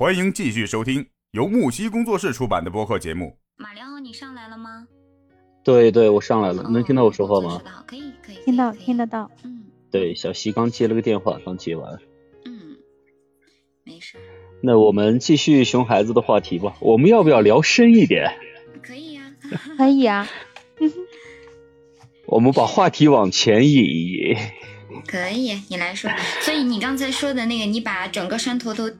[0.00, 3.36] 欢迎继续收听由木西工作室出版的播客节目。
[3.58, 4.88] 马良，你上来了吗？
[5.62, 7.62] 对对，我上来了，能听到我说话吗？
[7.86, 9.30] 可以可以，听到听得到。
[9.44, 11.98] 嗯对，小西刚接了个电话，刚接完。
[12.46, 12.78] 嗯，
[13.84, 14.16] 没事，
[14.62, 16.78] 那我们继续熊孩子的话题吧。
[16.80, 18.32] 我们要不要聊深一点？
[18.80, 19.34] 可以呀、
[19.76, 20.26] 可以啊，
[22.24, 24.36] 我们把话题往前引一移。
[25.06, 26.10] 可以，你来说。
[26.40, 28.90] 所以你刚才说的那个，你把整个山头都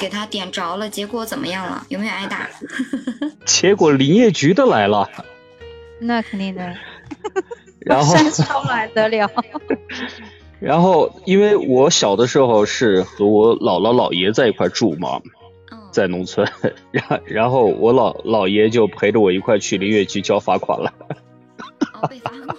[0.00, 1.84] 给他点着了，结果怎么样了？
[1.88, 2.48] 有没有挨打？
[3.44, 5.08] 结果林业局的来了，
[6.00, 6.74] 那肯定的。
[7.80, 9.30] 然后山烧了还得了？
[10.60, 15.22] 然后因为我小的时候是和我姥姥姥爷在一块住嘛，
[15.70, 16.46] 嗯，在农村，
[16.90, 20.92] 然然后我姥姥爷就陪着我一块去林业局交罚款了。
[21.94, 22.56] 哦，被罚款。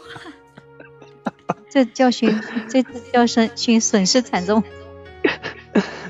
[1.70, 4.64] 这教训，这叫损训损失惨重。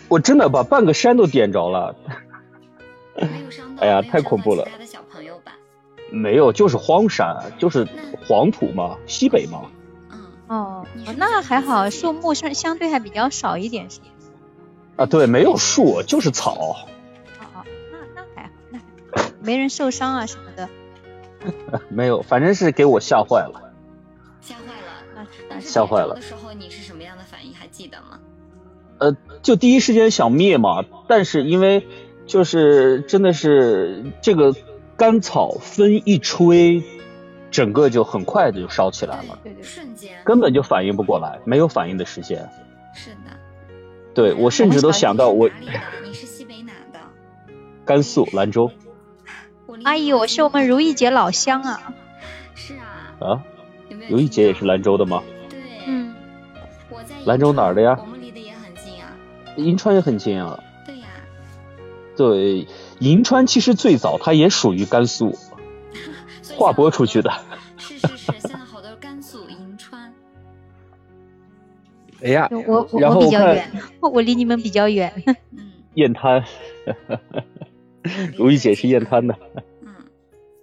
[0.10, 1.96] 我真的把半个山都点着了，
[3.80, 5.54] 哎呀太恐怖了伤到其他的小朋友吧？
[6.12, 7.88] 没有，就是荒山，就是
[8.28, 9.70] 黄土嘛，西北嘛。
[10.12, 10.86] 嗯，哦
[11.18, 14.00] 那还好，树木相相对还比较少一点，是？
[14.96, 16.56] 啊，对，没有树，就是草。
[16.56, 18.80] 哦哦，那那还好，那
[19.42, 20.68] 没人受伤啊什么的。
[21.88, 23.72] 没有，反正是给我吓坏了。
[24.42, 25.62] 吓坏了。
[25.62, 27.54] 吓坏了的时候你是什么样的反应？
[27.54, 28.09] 还记得吗？
[29.40, 31.88] 呃，就第一时间想灭嘛，但是因为
[32.26, 34.54] 就是真的是这个
[34.96, 36.84] 干草风一吹，
[37.52, 40.12] 整个就很快的就烧起来了，对对对，瞬间。
[40.24, 42.50] 根本就反应不过来，没有反应的时间。
[42.94, 43.32] 是的。
[44.14, 45.74] 对我甚至都想到我哪里的？
[46.04, 47.00] 你是西北哪的？
[47.86, 48.70] 甘肃兰州
[49.84, 51.94] 阿姨，我是我们如意姐老乡啊。
[52.56, 53.16] 是啊。
[53.20, 53.44] 啊？
[54.10, 54.66] 如意姐也是。
[54.66, 55.24] 兰州的吗？
[55.50, 55.60] 对。
[55.88, 56.14] 嗯，
[56.90, 57.98] 我在兰州哪儿的呀。
[59.58, 60.62] 银川也很近啊。
[60.86, 61.08] 对呀。
[62.16, 62.68] 对，
[63.00, 65.38] 银川其实最早它也属于甘肃，
[66.58, 67.32] 划拨出去的。
[67.78, 70.14] 是是是，现在好多甘肃银川。
[72.22, 73.72] 哎呀我我我比较远，
[74.02, 75.24] 我离你们比较远。
[75.26, 76.44] 嗯雁滩，
[78.38, 79.36] 如意姐是雁滩的。
[79.82, 79.94] 嗯，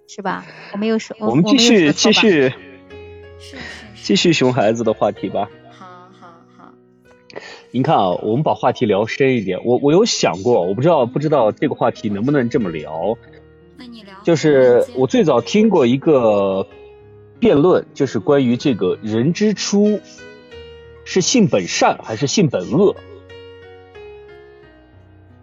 [0.07, 0.45] 是吧？
[0.71, 1.91] 我没有说，我们继续。
[1.91, 2.53] 继续。
[4.01, 5.49] 继续熊孩子的话题吧。
[7.71, 9.59] 您看啊，我们把话题聊深一点。
[9.65, 13.17] 我我有想过，我不知道不知道这个话题能不能这么聊。
[13.77, 14.15] 那你聊。
[14.23, 16.65] 就是我最早听过一个
[17.39, 19.99] 辩论，就是关于这个人之初
[21.03, 22.95] 是性本善还是性本恶。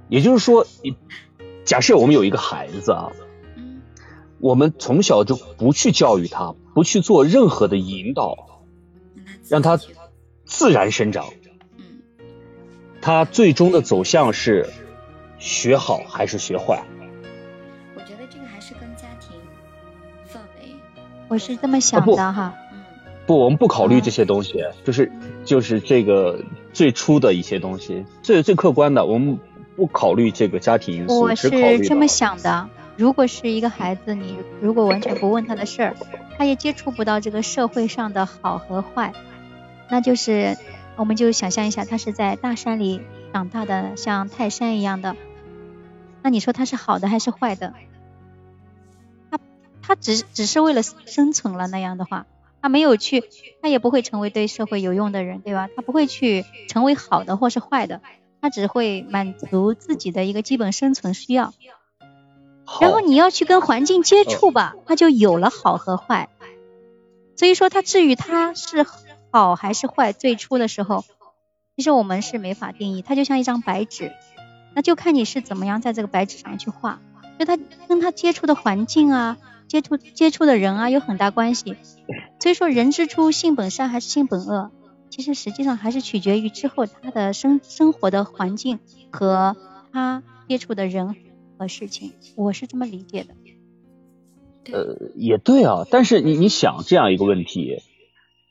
[0.09, 0.97] 也就是说，你
[1.65, 3.13] 假设我们有一个孩子啊，
[3.57, 3.83] 嗯
[4.41, 8.63] 我们从小就不去教育他，不去做任何的引导，
[9.49, 9.79] 让他
[10.45, 11.27] 自然生长。
[13.05, 14.67] 嗯他最终的走向是
[15.39, 16.83] 学好还是学坏？
[17.95, 19.37] 我觉得这个还是跟家庭
[20.27, 20.75] 氛围。
[21.29, 22.55] 我是这么想的哈。
[22.73, 22.83] 嗯
[23.27, 25.13] 不，我们不考虑这些东西，就是
[25.45, 26.43] 就是这个
[26.73, 29.39] 最初的一些东西，最最客观的，我们
[29.77, 31.51] 不考虑这个家庭因素，我是
[31.81, 35.97] 这么想的，如果是一个孩子，你如果完全不问他的事儿，
[36.37, 39.13] 他也接触不到这个社会上的好和坏，
[39.89, 40.57] 那就是
[40.97, 43.01] 我们就想象一下，他是在大山里
[43.33, 45.17] 长大的，像泰山一样的，
[46.23, 47.75] 那你说他是好的还是坏的？
[49.31, 49.39] 他
[49.83, 52.27] 他只只是为了生存了那样的话，
[52.63, 53.25] 他没有去，
[53.61, 55.69] 他也不会成为对社会有用的人，对吧？
[55.75, 58.01] 他不会去成为好的或是坏的，
[58.41, 61.53] 他只会满足自己的一个基本生存需要。
[62.81, 66.31] 然后你要去跟环境接触吧，他就有了好和坏。
[67.37, 68.87] 所以说，他至于他是
[69.35, 71.05] 好还是坏，最初的时候，
[71.77, 73.03] 其实我们是没法定义。
[73.03, 74.13] 它就像一张白纸，
[74.77, 77.03] 那就看你是怎么样在这个白纸上去画。
[77.37, 77.59] 就他
[77.89, 79.37] 跟他接触的环境啊，
[79.67, 81.75] 接触接触的人啊，有很大关系。
[82.39, 84.71] 所以说，人之初性本善还是性本恶，
[85.11, 88.79] 其实实际上还是取决于之后他的生生活的环境
[89.11, 89.57] 和
[89.93, 91.17] 他接触的人
[91.59, 92.13] 和事情。
[92.37, 93.35] 我是这么理解的。
[94.73, 97.83] 呃，也对啊，但是你你想这样一个问题，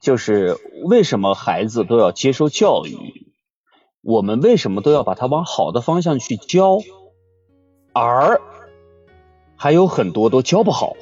[0.04, 3.32] 就是为什么孩子都要接受教育？
[4.02, 6.80] 我们为什么都要把他往好的方向去教，
[7.94, 8.42] 而
[9.56, 10.98] 还有很多都教不好？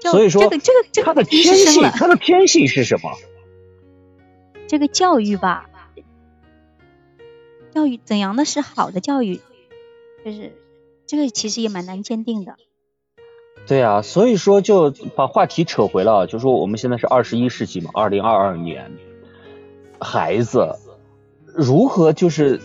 [0.00, 3.10] 所以说这个这个这个他的天性，他的天性是什么？
[4.68, 5.68] 这个教育吧，
[7.72, 9.40] 教育怎样的是好的教育，
[10.24, 10.56] 就是
[11.04, 12.54] 这个其实也蛮难鉴定的。
[13.68, 18.90] 对啊，所以说就把话题扯回了，就说我们现在是二十一世纪嘛，二零二二年，
[20.00, 20.76] 孩子
[21.44, 22.60] 如何就是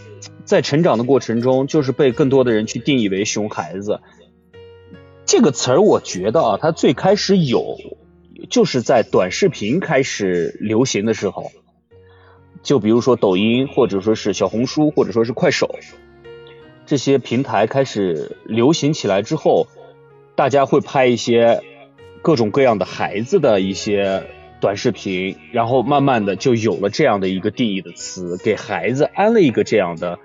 [0.45, 3.99] 在成长的过程中，就是被更多的人去定义为熊孩子。
[5.25, 7.77] 这个词儿，我觉得啊，它最开始有，
[8.49, 11.51] 就是在短视频开始流行的时候，
[12.61, 15.75] 就比如说抖音，或者说是小红书，或者说是快手，
[16.85, 19.67] 这些平台开始流行起来之后，
[20.35, 21.61] 大家会拍一些
[22.21, 24.23] 各种各样的孩子的一些
[24.59, 30.19] 短视频，然后慢慢的就有了这样的一个定义的词，给孩子安了一个这样的，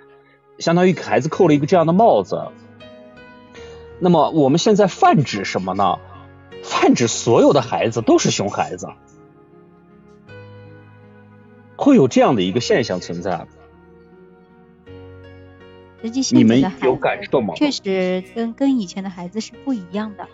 [0.59, 2.49] 相当于给孩子扣了一个这样的帽子。
[4.01, 5.99] 那么我们现在泛指什么呢？
[6.63, 8.89] 泛指所有的孩子都是熊孩子，
[11.77, 13.47] 会有这样的一个现象存在。
[16.03, 17.55] 实际性你们的孩有感受吗？
[17.57, 20.29] 确实跟跟以前的孩子是不一样的，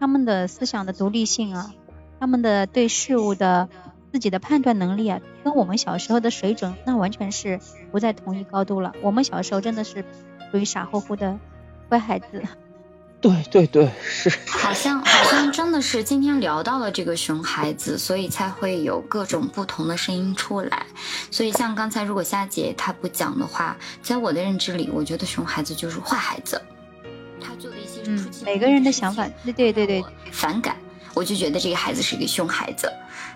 [0.00, 1.74] 他们的思想的独立性啊，
[2.18, 3.68] 他们的对事物的
[4.10, 7.60] 自己的判断能力啊，跟我们小时候的水准那完全是
[7.90, 8.94] 不在同一高度了。
[9.02, 10.04] 我们小时候真的是
[10.50, 11.38] 属于傻乎乎的
[11.88, 12.42] 乖孩子。
[13.20, 14.30] 对对对，是。
[14.46, 20.86] 好像好像真的是今天聊到了这个熊孩子，所以才会有各种不同的声音出来。
[21.30, 26.60] 所以像刚才如果夏姐她不讲的话，在我的认知里，我觉得熊孩子就是坏孩子，
[27.40, 30.76] 他做的一些嗯每个人的想法，对对对对，反感，
[31.14, 32.88] 我就觉得这个孩子是一个熊孩子。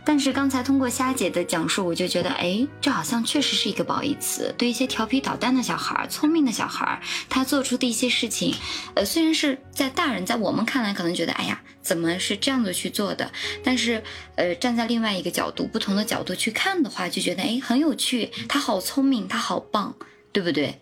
[0.05, 4.53] 但是刚才通过虾姐的讲述，我就觉得，哎，这好像确实是一个褒义词。
[4.59, 8.55] 对一些调皮捣蛋的小孩、聪明的小孩，他做出的一些事情，
[8.95, 13.31] 呃，虽然是在大人在我们看来可能觉得，哎呀，怎么是这样子去做的？
[13.63, 14.03] 但是，
[14.35, 19.95] 呃，站在另外一个角度、不同的角度去看的话，就觉得，哎，很有趣，他好聪明，他好棒，
[20.33, 20.81] 对不对？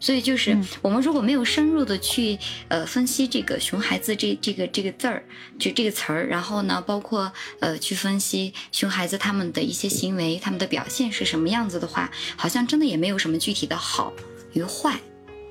[0.00, 5.24] 所以就是嗯我们如果没有深入的去呃分析这个熊孩子这这个这个字儿，
[5.58, 14.12] 就这个词儿，然后呢，包括呃去分析熊孩子他们的一些行为，他们的表现是什么样子的话，好像真的也没有什么具体的好
[14.52, 15.00] 与坏，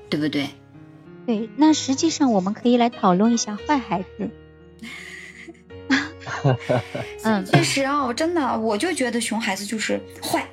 [0.08, 0.48] 对不对？
[1.26, 1.48] 对。
[1.56, 4.30] 那实际上我们可以来讨论一下坏孩子。
[7.24, 10.46] 嗯，确实啊哦，真的，我就觉得熊孩子就是坏。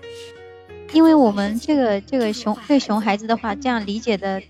[0.96, 4.42] 因为我们这个这个熊对熊孩子的话，这样理解的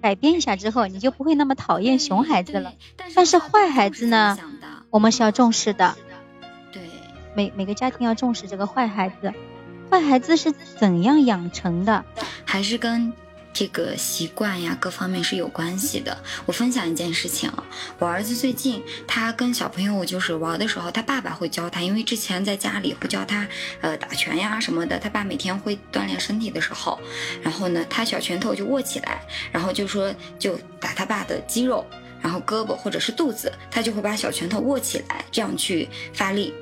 [0.00, 2.72] 改变一下之后，你就不会那么讨厌熊孩子了。
[2.96, 4.38] 但是坏孩子呢，
[4.88, 5.94] 我们是要重视的，
[6.72, 6.80] 对，
[7.34, 9.34] 每每个家庭要重视这个坏孩子。
[9.90, 12.06] 坏孩子是怎样养成的？
[12.46, 13.12] 还是跟
[13.58, 16.14] 这个习惯呀各方面是有关系的。
[16.44, 17.64] 我分享一件事情啊，
[17.98, 23.48] 我儿子最近他跟小朋友就是玩的时候，他爸爸会教他，因为之前在家里会教他
[23.80, 27.00] 呃打拳呀什么的，他爸每天会锻炼身体的时候，
[27.40, 31.82] 然后呢他小拳头就握起来，然后就说就打他爸的肌肉。
[32.20, 36.52] 然后胳膊或者是肚子，他就会把小拳头握起来，这样去发力。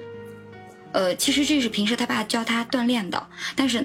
[0.92, 3.26] 呃，其实这是平时他爸教他锻炼的，
[3.56, 3.84] 但是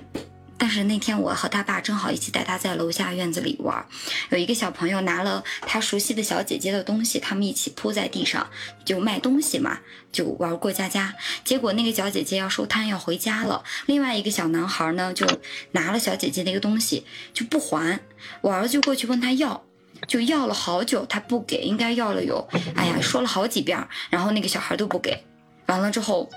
[0.60, 3.84] 但是那天我和他爸正好一起带他在楼下院子里玩，
[4.30, 8.48] 有一个小朋友拿了他熟悉的小姐姐的东西，他们一起铺在地上
[8.86, 9.80] 就卖东西嘛，
[10.12, 11.16] 就玩过家家。
[11.44, 15.26] 结果那个小姐姐要收摊要回家了，另外一个小男孩呢就
[15.72, 18.00] 拿了小姐姐那个东西就不还，
[18.42, 19.64] 我儿子就过去问他要。
[20.08, 23.78] 就要了好久，他不给，应该要了有，哎呀，说了好几遍，
[24.10, 25.22] 然后那个小孩都不给，
[25.66, 26.30] 完了之后，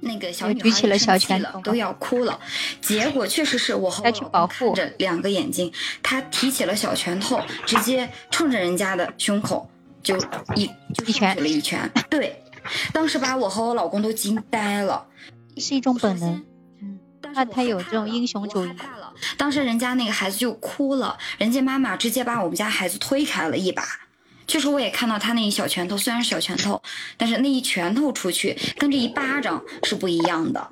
[0.00, 2.38] 那个小女孩举起了小拳头生气了都要哭了。
[2.80, 9.68] 结果确实是我和我老公保护看着两个眼睛，他提起了小拳头，直接冲着人家的胸口
[10.02, 10.16] 就
[10.54, 11.90] 一就一拳上去了一拳。
[12.08, 12.42] 对，
[12.92, 15.06] 当时把我和我老公都惊呆了。
[15.56, 16.44] 是一种本能。
[16.82, 16.98] 嗯，
[17.34, 18.70] 他他有这种英雄主义。
[19.38, 23.82] 当时人家那个孩子就哭了，人家妈妈直接把我们家孩子推开了一把。
[24.46, 26.80] 确实，我也看到他那一小拳头，虽然是小拳头，
[27.16, 30.68] 但是那一拳头出去跟这一巴掌是不一样的。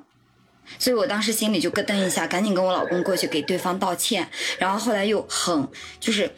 [0.79, 4.27] 所以我当时心里就咯噔一下，赶紧跟我老公过去给对方道歉，
[4.57, 5.67] 然后后来又很
[5.99, 6.31] 就是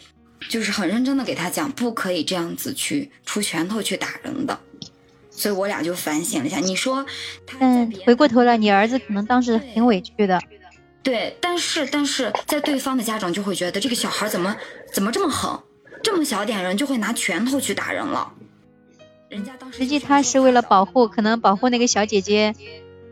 [0.50, 4.60] 就是很认真的给他讲，不可以这样子去出拳头去打人的。
[5.32, 7.06] 所以我俩就反省了一下，你说
[7.46, 10.42] 他嗯回过头来，你儿子可能当时挺委屈的。
[11.04, 14.54] 对，但是但是在对方的家长就会觉得这个小孩怎么
[14.92, 15.58] 怎么这么狠，
[16.04, 18.34] 这么小点人就会拿拳头去打人了。
[19.30, 22.56] 人家当时实际他是为了保护，可能保护那个小姐姐，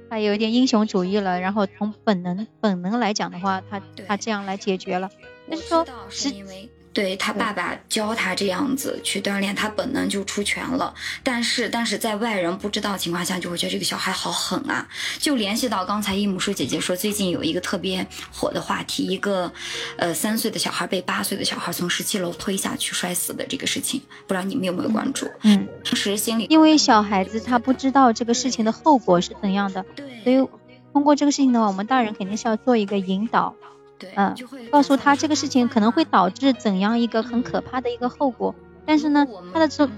[0.09, 1.39] 他有一点英雄主义了。
[1.39, 5.09] 然后从本能本能来讲的话，他他这样来解决了。
[5.49, 10.93] 但是说是因为对他爸爸教他这样子去锻炼，他本能就出拳了。
[11.21, 14.87] 但是但是在外人不知道的情况下，就会觉得这个小孩好狠啊。
[15.19, 19.51] 就联系到刚才一母叔姐姐说，最近有一个特别火的话题，一个
[19.97, 25.29] 呃三岁的小孩被八岁的小孩从十七楼推下去摔死的这个事情，不知道你们有没有关注？
[25.41, 30.47] 嗯，当时心里因为小孩子他不知道这个事情的后果是怎样的，对所以
[30.93, 33.53] 通过这个事情的话，我们大人肯定是要做一个引导，
[33.97, 38.55] 对，嗯就会告诉他这个事情可能会导致怎样一个很可怕的一个后果。
[38.85, 39.91] 但是呢他的这嗯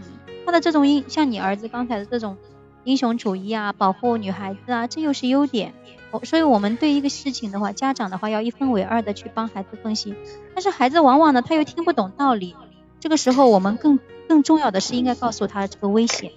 [0.45, 2.37] 他的这种英，像你儿子刚才的这种
[2.83, 5.73] 英雄主义啊，保护女孩子啊，这又是优点。
[6.11, 10.15] 哦所以我们对一个事情的话，家长的话要一分为二的去帮孩子分析。
[10.53, 12.55] 但是孩子往往呢，他又听不懂道理。
[12.99, 13.99] 这个时候，我们更
[14.29, 16.31] 更重要的是应该告诉他这个危险。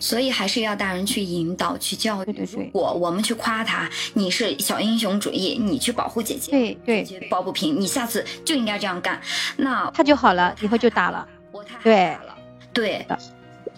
[0.00, 2.24] 所以还是要大人去引导、去教育。
[2.26, 9.20] 对对对如果我们去夸他，你是小英雄主义，你去保护姐姐，对对，姐姐抱不平，你下次就应该这样干，
[9.56, 11.26] 那他就好了，以后就打了。
[11.50, 12.36] 我太害对了。
[12.72, 13.34] 对的是的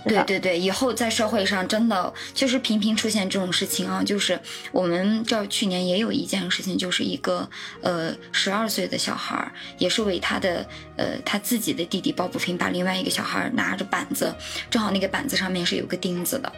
[0.07, 4.39] 对对对，以后在社会上真的就是频频出现这种事情啊，就是
[4.71, 7.49] 我们这儿去年也有一件事情，就是一个
[7.81, 14.35] 呃十二岁的小孩儿，也是为他的呃他自己的弟弟抱不平，把另外一个小孩儿拿着板子，
[14.71, 16.53] 正好那个板子上面是有个钉子的。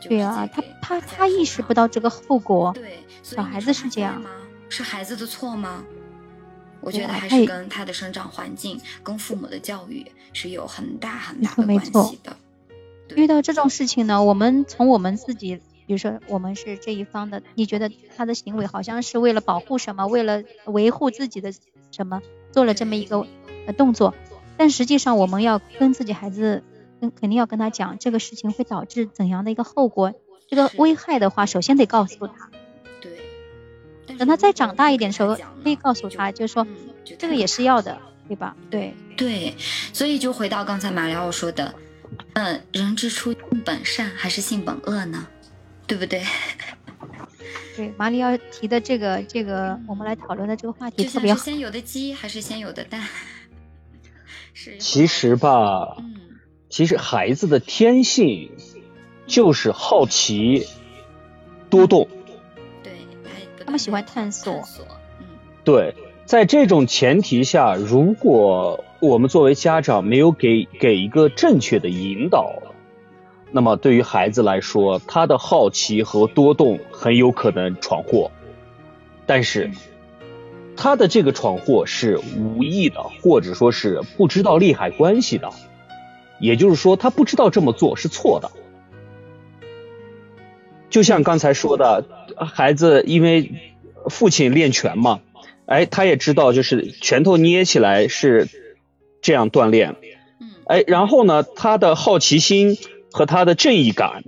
[0.00, 2.72] 对啊，他他他意识不到这个后果。
[2.74, 4.30] 对，小孩子是这样吗？
[4.68, 5.84] 是孩子的错吗？
[6.82, 12.36] 我觉得还是跟他的生长环境、跟父母的教育是有很大很大的关系的。
[13.14, 21.52] 遇到这种事情呢，我们从我们自己，比如说我们是这一方的，你觉得他的行为好像是为了保护什么，为了维护自己的
[21.90, 22.22] 什么，
[22.52, 23.26] 做了这么一个
[23.66, 24.14] 呃动作，
[24.56, 26.62] 但实际上我们要跟自己孩子，
[27.00, 30.14] 跟肯定要跟他讲这个事情会导致怎样的一个后果，
[30.48, 32.50] 这个危害的话，首先得告诉他，
[34.18, 36.76] 等他再长大一点的时候可以告诉他，就是说嗯
[37.18, 38.56] 这个也是要的，对吧？
[38.70, 39.54] 对，对，
[39.92, 41.74] 所以就回到刚才马里奥说的，
[42.34, 45.26] 嗯，人之初性本善还是性本恶呢？
[45.86, 46.22] 对不对？
[47.76, 51.40] 对，马里奥提的这个这个，我们来讨论的这个话题就特别好。
[51.40, 53.06] 先有的鸡还是先有的蛋？
[54.54, 56.14] 是其实吧，嗯，
[56.68, 58.50] 其实孩子的天性
[59.26, 60.66] 就是好奇、
[61.70, 62.08] 多动。
[63.72, 64.52] 们喜欢探索。
[64.52, 64.84] 探索，
[65.18, 65.26] 嗯，
[65.64, 72.52] 对，在这种前提下，如果我们作为家长没有给给一个正确的引导，
[73.50, 78.30] 那么对于孩子来说，他的好奇和多动很有可能闯祸，
[79.26, 79.70] 但是
[80.76, 85.50] 他的这个闯祸是无意的，或者说是不知道利害关系的，
[86.38, 88.50] 也就是说，他不知道这么做是错的。
[90.92, 92.04] 就像刚才说的，
[92.36, 93.50] 孩子因为
[94.10, 95.20] 父亲练拳嘛，
[95.64, 98.46] 哎，他也知道就是拳头捏起来是
[99.22, 99.96] 这样锻炼，
[100.38, 102.76] 嗯，哎，然后呢，他的好奇心
[103.10, 104.22] 和他的正义感，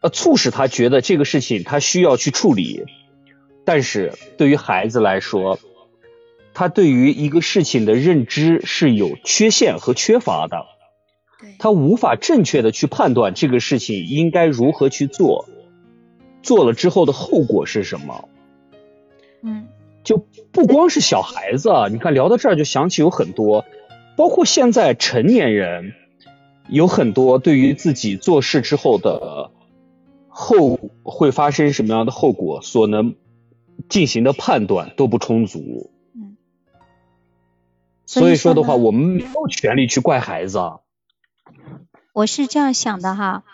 [0.00, 2.84] 呃，促使他觉得这个事情他需要去处理。
[3.66, 5.58] 但是对于孩子来说，
[6.54, 10.64] 他对于一个事情的认知是有缺陷和缺乏的，
[11.38, 15.46] 对，他无法正确的去判断这个事情应该如何去做，
[16.42, 18.28] 做了之后的后果是什么。
[19.42, 19.68] 嗯，
[20.04, 23.64] 就不光是小孩子啊，你看聊到这儿就想起有很多，
[24.16, 25.94] 包括现在成年人，
[26.68, 29.50] 有很多对于自己做事之后的
[30.28, 33.14] 后会发生什么样的后果所能
[33.88, 35.90] 进行的判断都不充足。
[36.14, 36.36] 嗯，
[38.06, 40.80] 所以说的话，我们没有权利去怪孩子啊。
[42.12, 43.44] 我是这样想的哈，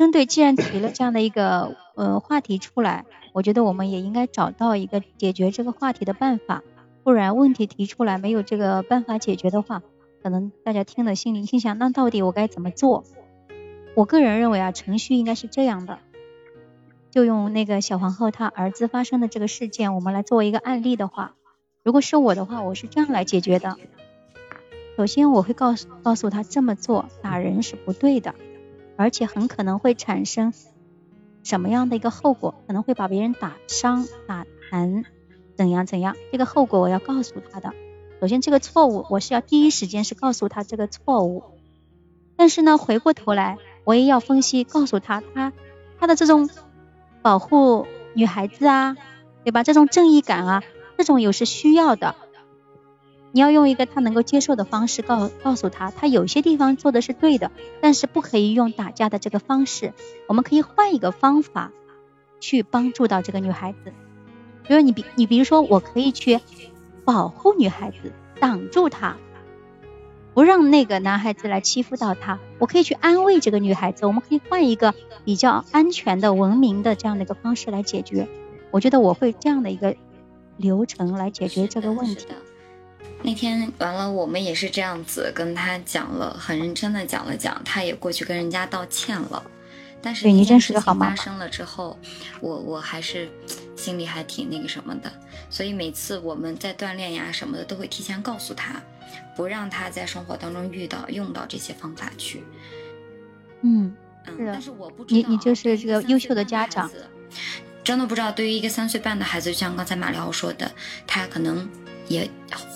[0.00, 3.04] 针对既然提了这样的一个呃话题出来，
[3.34, 6.62] 我觉得我们也应该找到一个解决这个话题的办法，
[7.04, 9.82] 不然问题提出来没有这个办法解决的话，
[10.22, 13.04] 可能大家听了心里心想，那到底我该怎么做？
[13.94, 15.98] 我个人认为啊，程序应该是这样的，
[17.10, 21.34] 就用那个小皇后她儿子发生的这个事件，我们来作为一个案例的话，
[21.84, 23.76] 如果是我的话，我是这样来解决的。
[24.96, 28.34] 首先，我会告诉告诉他这么做打人是不对的，
[29.00, 30.52] 而且很可能会产生
[31.42, 35.06] 什么样的一个后果，可能会把别人打伤、打残，
[35.56, 37.72] 怎样怎样，这个后果我要告诉他的。
[38.20, 41.44] 首先，这个错误我是要第一时间是告诉他这个错误，
[42.36, 45.54] 但是呢，回过头来我也要分析，告诉他他
[45.98, 46.50] 他的这种
[47.22, 48.98] 保护女孩子啊，
[49.44, 49.62] 对吧？
[49.62, 50.62] 这种正义感啊，
[50.98, 52.14] 这种有是需要的。
[53.32, 59.92] 你要用一个他能够接受的方式告告诉他，他有些地方做的是对的，但是不可以用打架的这个方式，
[60.26, 61.70] 我们可以换一个方法
[62.40, 63.92] 去帮助到这个女孩子。
[64.66, 66.40] 比如你比你比如说，我可以去
[67.04, 69.16] 保护女孩子，挡住她，
[70.34, 72.38] 不让那个男孩子来欺负到她。
[72.58, 74.94] 我可以去安慰这个女孩子，我们可以换一个
[75.24, 78.28] 比较安全的、文明的这样的一个方式来解决。
[78.70, 79.96] 我觉得我会这样的一个
[80.56, 82.26] 流程来解决这个问题。
[83.22, 89.42] 那天完了，我们也是这样子跟他讲了，很认真的讲了讲，他也过去跟人家道歉了。
[90.02, 91.98] 但是对你一件事情真是个好妈妈发生了之后，
[92.40, 93.28] 我我还是
[93.76, 95.12] 心里还挺那个什么的，
[95.50, 98.80] 所以每次我们在锻炼呀什么的，都会提前告诉他，
[99.36, 102.42] 不让他在生活当中遇到用到这些方法去。
[103.60, 103.94] 嗯，
[104.26, 106.90] 嗯，是的但是我不知道你你就是这个优秀的家长
[107.84, 110.72] 真的不知道，对于一个三岁半的孩子，就像刚才马里奥说的，
[111.06, 111.68] 他可能
[112.10, 112.28] 也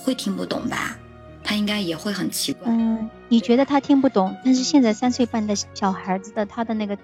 [0.05, 0.97] 会听不懂吧，
[1.43, 2.63] 他应该也会很奇怪。
[2.71, 6.97] 嗯，你觉得他听不懂，但是现在三岁半的小孩子的他的那个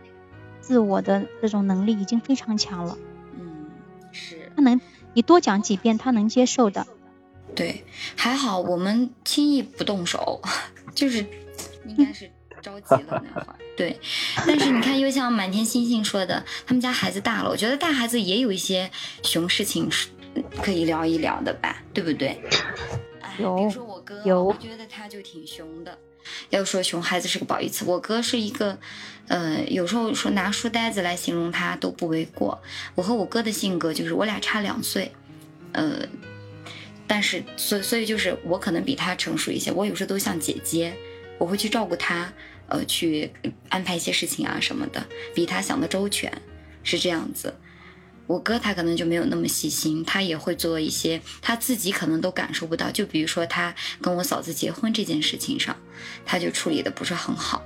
[0.61, 2.97] 自我的这种能力已经非常强了，
[3.37, 3.67] 嗯，
[4.13, 4.81] 是他能
[5.13, 6.87] 你多讲几遍，他能接受的。
[7.57, 7.85] 对，
[8.15, 10.41] 还好我们轻易不动手，
[10.95, 11.27] 就是
[11.85, 12.31] 应该是
[12.63, 13.57] 着急了那会儿。
[13.77, 13.99] 对，
[14.47, 18.89] 但是你看，又像满天星星说的，他们家孩子大了，我觉得大孩子也有一些
[19.25, 20.09] 熊事情是
[20.63, 22.41] 可以聊一聊的吧，对不对？
[23.21, 25.97] 哎，比如说我哥，我觉得他就挺熊的。
[26.51, 28.79] 要说熊孩子是个褒义词，我哥是一个，
[29.29, 32.61] 呃，有时候说拿书呆子来形容他都不为过。
[32.95, 35.11] 我和我哥的性格就是我俩差两岁，
[35.73, 36.07] 呃，
[37.07, 40.95] 但是所所以就是我可能比他成熟一些，我有时候都像姐姐，
[41.39, 42.31] 我会去照顾他，
[42.69, 43.33] 呃，去
[43.71, 46.31] 安排一些事情啊什么的，比他想的周全，
[46.83, 47.55] 是这样子。
[48.31, 55.77] 我哥他可能就没有那么细心，他也会做一些他自己可能都感受不到，就比如说他跟我嫂子结婚这件事情上，
[56.25, 57.61] 他就处理的不是很好，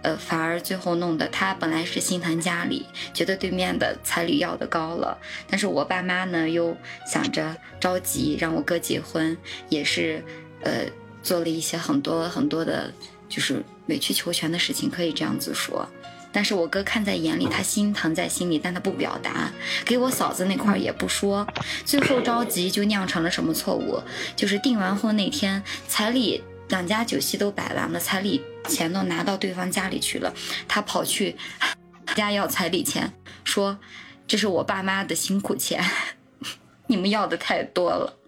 [0.00, 6.74] 呃，反而最后弄得他本来是心疼家里，觉得对面的彩礼要的高了，但是我爸妈呢又
[7.06, 9.36] 想着着急让我哥结婚，
[9.68, 10.24] 也是
[10.62, 10.86] 呃
[11.22, 12.90] 做了一些很多很多的，
[13.28, 15.86] 就是委曲求全的事情，可以这样子说。
[16.32, 19.52] 但是我哥看在眼里，他心疼在心里，但他不表达，
[19.84, 21.46] 给我嫂子那块儿也不说，
[21.84, 24.02] 最后着急就酿成了什么错误？
[24.34, 30.32] 就是订完婚那天，彩礼两家酒席都摆完了，彩礼钱都拿到对方家里去了，
[30.66, 31.36] 他跑去
[32.16, 33.12] 家要彩礼钱，
[33.44, 33.78] 说
[34.26, 35.84] 这是我爸妈的辛苦钱，
[36.88, 38.18] 你们要的太多了。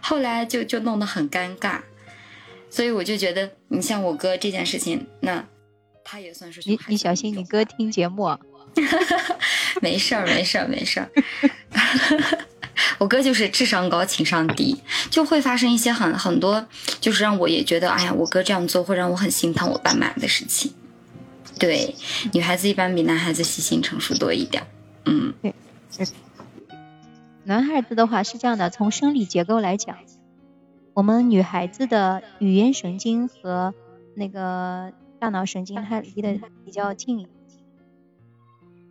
[0.00, 1.80] 后来就就弄得很尴尬，
[2.70, 5.44] 所以我就觉得，你像我哥这件事情，那
[6.08, 8.38] 他也算是你你小心，你哥听节目啊。
[9.82, 11.10] 没事儿，没事儿，没事儿。
[12.98, 16.64] 我哥就是智商高，情商低，就会发生一些很很多，
[17.00, 20.72] 就是让我也觉得，哎呀，我哥这样做会让我很心疼我爸妈的事情。
[21.58, 21.94] 对，
[22.32, 24.62] 女孩子一般比男孩子细心成熟多一点。
[25.06, 25.34] 嗯
[27.44, 29.96] 男孩子的话是这样的，从生理结构来讲，
[30.94, 33.72] 我们女孩子的语言神经和
[34.14, 37.34] 那个大脑神经它离得比较近一点，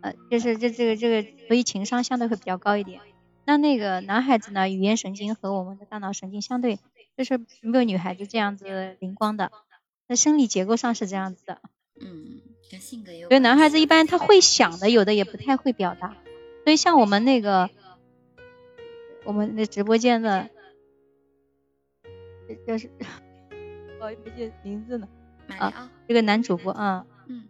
[0.02, 3.00] 呃，就是这这个这个，所以情商相对会比较高一点。
[3.44, 6.78] 那那个男孩子呢，语言神经和我们的大脑神经相对
[7.16, 9.52] 就是没有女孩子这样子灵光的，
[10.08, 11.60] 那生理结构上是这样子的。
[12.00, 13.28] 嗯，跟性格有。
[13.28, 16.16] 所以男孩子一般他会想的，有的也不太会表达。
[16.64, 17.70] 所以像我们那个
[19.24, 20.50] 我们那直播间的，
[22.48, 22.90] 这就是
[24.00, 25.08] 我 也不记得名字呢，
[25.48, 27.44] 马里奥，这个男主播啊，嗯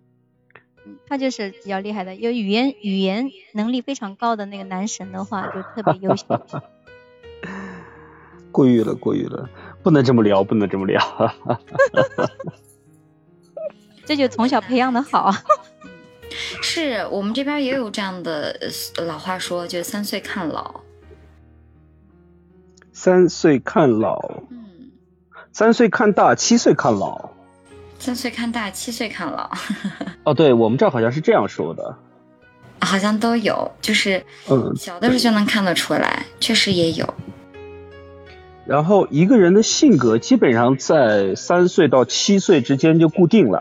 [0.84, 6.24] 嗯，他就是比较厉害的，有语言语言能力非常高的那个男神的话，就特别优秀。
[8.52, 9.48] 过誉了，过誉了，
[9.82, 11.00] 不能这么聊，不能这么聊。
[14.06, 15.42] 这就从小培养的好啊。
[16.62, 18.58] 是我们这边也有这样的
[18.96, 20.80] 呃老话说，就是三岁看老。
[22.92, 24.90] 三岁看老，嗯，
[25.52, 27.30] 三岁看大，七岁看老。
[28.06, 29.50] 三岁看大，七岁看老，
[30.22, 31.96] 哦，对我们这儿好像是这样说的。
[32.80, 37.14] 好像都有，就是嗯，小的时候就能看得出来，确实也有。
[38.64, 43.60] 然后一个人的性格基本上在三岁到七岁之间就固定了，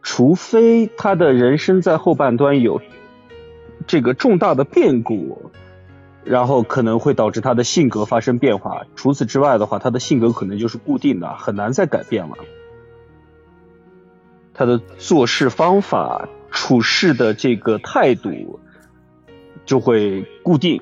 [0.00, 2.80] 除非他的人生在后半端有
[3.86, 5.50] 这个重大的变故，
[6.24, 8.86] 然后可能会导致他的性格发生变化。
[8.96, 12.36] 除此之外的话，他的性格可能就是固定的，很难再改变了。
[14.54, 18.60] 他的做事方法、处事的这个态度
[19.66, 20.80] 就会固定。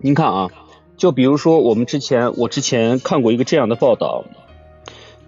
[0.00, 0.50] 您看啊，
[0.96, 4.24] 就比如说我们之前我之前看过一个这样的报道，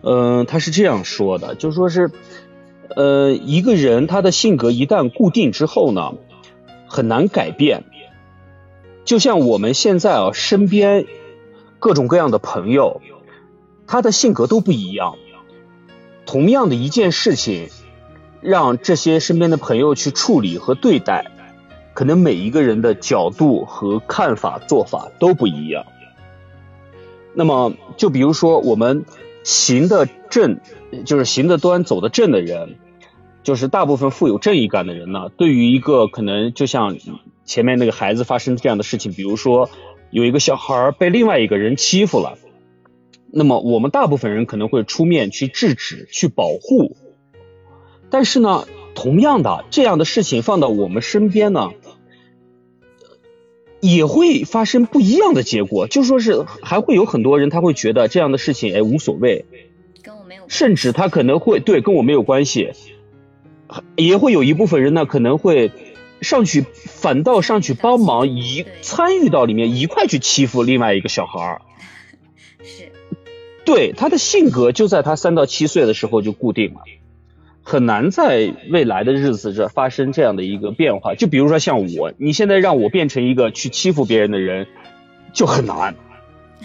[0.02, 2.10] 嗯、他是这样说的，就说是，
[2.94, 6.12] 呃，一个人他的性格一旦固定之后呢，
[6.86, 7.84] 很难改变。
[9.04, 11.06] 就像我们现在啊，身边
[11.80, 13.00] 各种各样的朋友，
[13.90, 15.16] 他的性格都不一样。
[16.24, 17.70] 同样的一件事情，
[18.40, 21.26] 让这些身边的朋友去处理和对待，
[21.92, 25.86] 可能每一个人的角度和看法、做法都不一样。
[27.34, 29.04] 那么，就比如说我们
[29.42, 30.60] 行得正，
[31.04, 32.76] 就是行得端、走得正的人，
[33.42, 36.96] 就是大部分富有正义感的人呢，对于一个可能就像
[37.44, 39.68] 前面那个孩子发生这样的事情，比如说
[40.10, 42.38] 有一个小孩被另外一个人欺负了，
[43.32, 46.96] 那么我们大部分人可能会出面去制止、去保护。
[48.10, 51.70] 但是呢，同样的这样的事情放到我们身边呢，
[53.80, 55.86] 也会发生不一样的结果。
[55.86, 59.44] 就说是还会有很多人他会觉得这样的事情哎无所谓，
[60.02, 62.72] 跟我没有关系，甚至他可能会对跟我没有关系，
[63.96, 65.70] 也会有一部分人呢可能会
[66.20, 71.62] 上去反倒上去帮忙一参与到里面一块去欺负另外一个小孩儿。
[72.62, 72.89] 是
[73.64, 76.80] 对他的性格就在他三到七岁的时候就固定了，
[77.62, 81.14] 很难在未来的日子这发生这样的一个变化。
[81.14, 84.66] 就比如说像我，你现在让我变成一个去欺负别人的人，
[85.32, 85.94] 就很难。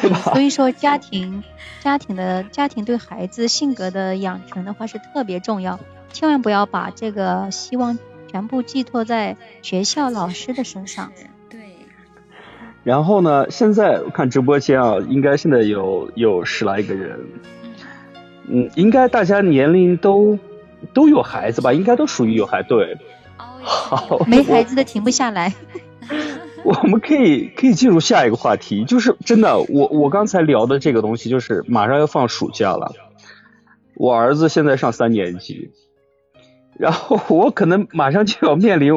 [0.00, 1.42] 对吧所以说家庭
[1.80, 5.80] 家庭的家庭对孩子性格的养成的话是特别重要，
[6.12, 7.98] 千万不要把这个希望
[8.30, 11.12] 全部寄托在学校老师的身上。
[12.88, 17.20] 然后呢，现在看直播间啊，应该现在有有十来个人，
[18.46, 20.38] 嗯，嗯，应该大家年龄都
[20.94, 21.70] 都有孩子吧？
[21.70, 22.96] 应该都属于有孩对。
[23.36, 25.52] 哦，好没孩子的停不下来。
[26.64, 32.94] 我们可以可以进入下一个话题，就是真的，我我刚才聊的这个东西，就是马上要放暑假了，
[33.96, 35.72] 我儿子现在上三年级，
[36.78, 38.94] 然后我可能马上就要面临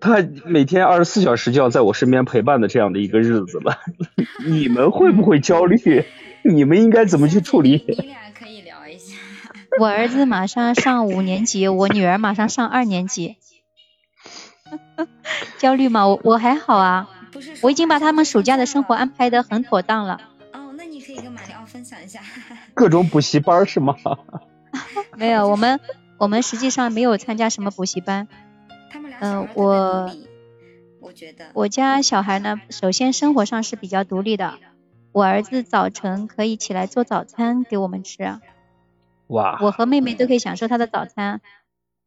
[0.00, 3.78] 他每天二十四小时就要在我身边陪伴的这样的一个日子了。
[4.46, 6.04] 你们会不会焦虑？
[6.44, 7.84] 你们应该怎么去处理？
[7.88, 9.16] 你俩可以聊一下。
[9.80, 13.36] 我儿子马上上五年级，我女儿马上上二年级。
[15.58, 16.06] 焦虑吗？
[16.06, 20.20] 我我还好啊，不是我已经把他们暑假的生活安排的很妥当了。
[20.52, 22.20] 哦，那你可以跟马里奥分享一下。
[22.74, 23.94] 各种补习班是吗？
[25.16, 25.80] 没有，我们
[26.18, 28.28] 我们实际上没有参加什么补习班。
[29.20, 30.10] 嗯我
[31.00, 34.58] 我觉得我家小孩呢，首先生活上是比较独立的。
[35.12, 38.40] 我儿子早晨可以起来做早餐给我们吃，
[39.28, 41.40] 哇，我和妹妹都可以享受他的早餐。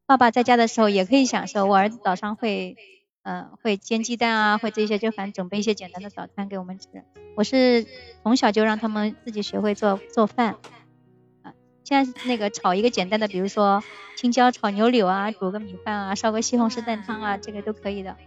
[0.06, 1.66] 爸爸在家的时候也可以享受。
[1.66, 2.76] 我儿子早上会，
[3.24, 6.88] 嗯、会煎鸡蛋啊，会这些，就反正准备一些简单的早餐给我们吃。
[7.36, 7.86] 我是
[8.24, 10.60] 从小就让他们自己学会做做饭，啊，
[11.88, 13.82] 现在那个炒一个简单的，比如说
[14.18, 18.18] 青椒炒牛柳啊，煮个米饭啊，烧个西红柿蛋汤啊，这个都可以的。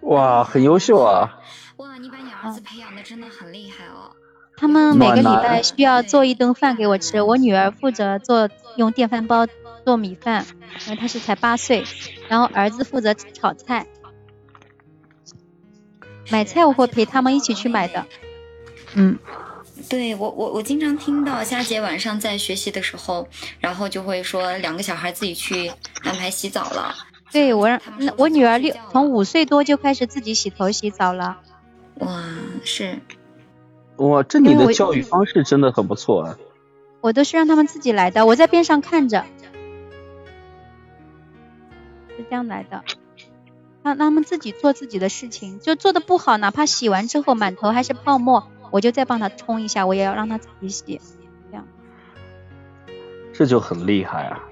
[0.00, 1.38] 哇，很优秀啊！
[1.76, 4.16] 哇，你把你儿子培养的真的很厉害哦。
[4.56, 9.46] 他们每个礼拜需要做一顿饭给我吃，我女儿负责做用电饭煲
[9.84, 10.46] 做米饭，
[10.86, 11.84] 因为她是才八岁，
[12.30, 13.86] 然后儿子负责炒菜。
[16.30, 18.06] 买菜我会陪他们一起去买的，
[18.94, 19.18] 嗯，
[19.88, 23.26] 对我我我经常听到佳姐晚上在学习的时候，
[23.58, 26.94] 然后就会说两个小孩自己去安排洗澡了。
[27.32, 31.38] 对我让那我女儿六从五岁多就开始自己洗头洗澡了，
[32.00, 32.24] 哇，
[32.64, 32.98] 是
[33.96, 36.38] 哇，这你的教育方式真的很不错啊！
[37.00, 39.24] 我都是让他们自己来的，我在边上看着，
[42.16, 42.82] 是这样来的。
[43.82, 51.00] 让让他们自己做自己的事情，就做的不好，哪怕洗完之后满头还是泡沫，我就再帮他冲一下，我也要让他自己洗。
[51.50, 51.66] 这样。
[53.32, 54.44] 这就很厉害啊！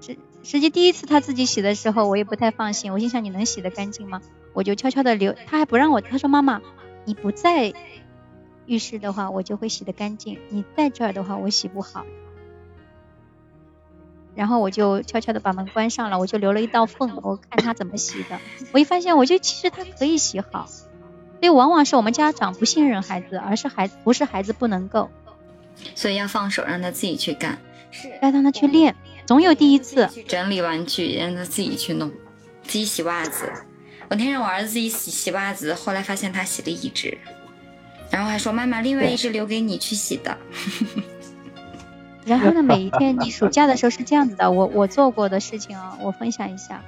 [0.00, 4.20] 实实际第一次他自己洗的时候，我也不太放心，我心想你能洗得干净吗？
[4.52, 6.60] 我就悄悄的留，他还不让我，他说妈妈，
[7.04, 7.72] 你不在
[8.66, 12.06] 浴室的话，我就会洗得干净；你在这儿的话，我洗不好。
[14.34, 18.38] 然后我就悄悄的把门关上了，我就留了一道缝，我看他怎么洗的。
[18.72, 20.68] 我一发现，我就其实他可以洗好，
[21.46, 25.08] 所以往往是我们家长不信任孩子，而是孩子不是孩子不能够，
[25.94, 27.56] 所以要放手让他自己去干。
[27.92, 30.08] 是该让他去练，总有第一次。
[30.12, 32.10] 去整理玩具，让他自己去弄，
[32.64, 33.48] 自己洗袜子。
[34.08, 37.16] 我那天让我儿子自己洗洗袜子，后来发现他洗了一只，
[38.10, 40.36] 然后还说妈妈，另外一只留给你去洗的。
[42.26, 46.82] 然后呢，每一天你暑假的时候是这样子的，我我做过的事情啊，我分享一下，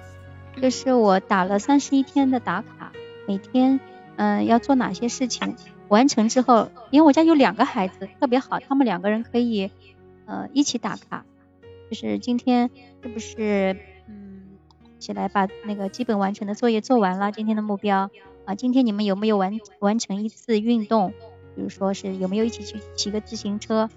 [0.60, 2.90] 就是我打了三十一天的打卡，
[3.28, 3.78] 每天
[4.18, 5.54] 嗯、要做哪些事情，
[5.87, 9.70] 完成之后，因为我家有两个孩子，特别好，他们两个人可以
[10.26, 11.24] 呃一起打卡，
[11.88, 12.68] 就是今天
[13.00, 13.76] 是不是
[14.09, 14.42] 嗯
[14.98, 18.11] 起来把那个基本完成的作业做完了，今天的目标
[18.44, 21.14] 啊，今天你们有没有完完成一次运动？
[21.54, 23.88] 比如说是有没有一起去骑个自行车？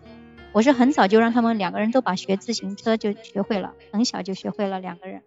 [0.51, 5.21] 我是很早就让他们两个人都把学自行车就学会了，很小就学会了两个人。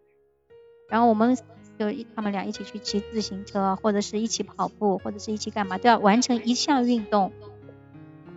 [0.88, 1.36] 然后我们
[1.78, 7.32] 就一他们俩一起去骑自行车，或者是一起跑步，或者是一起干嘛，都要完成一项运动。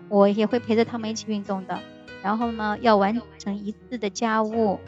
[0.10, 1.80] 我也会陪着他们一起运动的。
[2.24, 4.80] 然后呢，要完成一次的家务，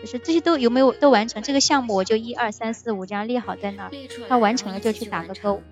[0.00, 3.90] 就是这些都有没有都完成这个项目，我就一二三四五这样列好在那儿。
[4.28, 5.62] 他完成了就去打个勾。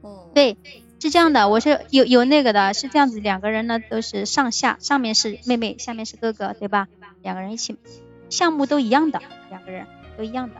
[0.00, 0.56] 哦，对，
[0.98, 6.88] 是这样的，我是有有那个的，是这样子，两个人呢都是上下，上面是妹妹，下面是哥哥，对吧？
[7.22, 7.76] 两个人一起，
[8.28, 10.56] 项目都一样的，两个人都一样的，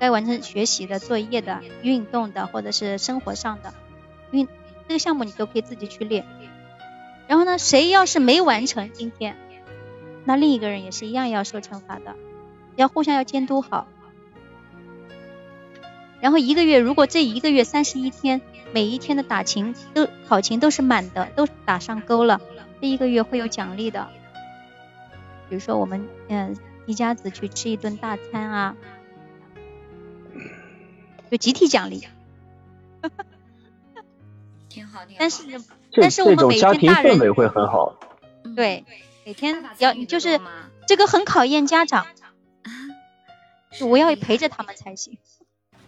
[0.00, 3.72] 该完成学习的、作业的、运动的，或者是生活上的
[4.32, 4.48] 运
[4.88, 6.24] 这个项目你都可以自己去列。
[7.28, 9.36] 然后呢，谁要是没完成今天，
[10.24, 12.16] 那另一个人也是一样要受惩罚的，
[12.74, 13.86] 要互相要监督好。
[16.20, 18.40] 然后一个月，如果这一个月三十一天，
[18.72, 22.40] 每一天的打勤都考勤都是满的，都打上勾了，
[22.80, 24.08] 这一个月会有奖励的。
[25.48, 28.76] 比如说我们嗯一家子去吃一顿大餐啊，
[31.30, 32.06] 就集体奖励。
[34.68, 35.16] 挺好，挺好。
[35.18, 35.44] 但是
[35.92, 37.98] 但是我们每这种家天大人庭氛围会很好。
[38.44, 38.84] 嗯对
[39.24, 40.40] 每天要就是
[40.86, 42.06] 这个很考验家长，
[43.82, 45.18] 我要陪着他们才行。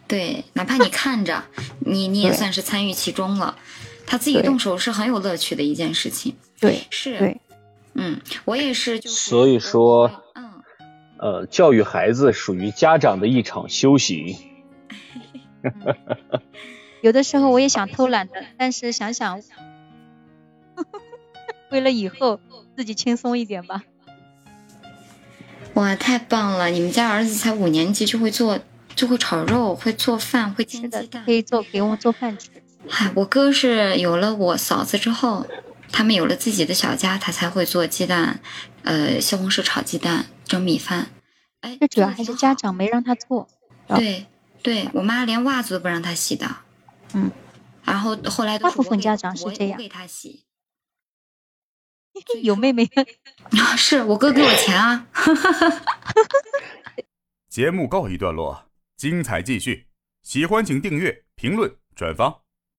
[0.06, 1.42] 对，哪怕你看着，
[1.80, 3.56] 你你也算是参与其中了。
[4.06, 6.36] 他自己动手是很有乐趣的一件事情。
[6.60, 7.40] 对是，对，
[7.94, 10.62] 嗯，我也是，就是所以说嗯，
[11.18, 14.36] 呃，教育孩子属于家长的一场修行。
[17.02, 19.40] 有的时候我也想偷懒的，但是想想，
[21.70, 22.40] 为了以后
[22.76, 23.82] 自己轻松一点吧。
[25.74, 26.66] 哇，太棒了！
[26.68, 28.60] 你们家儿子才五年级就会做，
[28.94, 31.32] 就会炒肉，会做饭，会煎鸡，蛋可。
[31.32, 32.50] 以做给我们做饭吃。
[32.88, 35.46] 嗨，我哥是有了我嫂子之后，
[35.90, 38.40] 他们有了自己的小家，他才会做鸡蛋，
[38.82, 41.06] 呃，西红柿炒鸡蛋，蒸米饭。
[41.62, 43.48] 哎，这主要还是家长没让他做。
[43.88, 44.26] 哦对
[44.62, 46.46] 对，我妈连袜子都不让她洗的。
[47.14, 47.30] 嗯，
[47.84, 50.44] 然后后来大部分家长是我这样我给她洗。
[52.42, 52.88] 有妹妹，
[53.58, 55.08] 啊，是我哥给我钱啊。
[57.48, 59.88] 节目告一段落，精彩继续。
[60.22, 62.42] 喜欢请订阅、评论、转发。